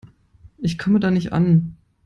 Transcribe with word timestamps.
Ich 0.57 0.79
komme 0.79 0.99
da 0.99 1.11
nicht 1.11 1.31
an. 1.31 1.77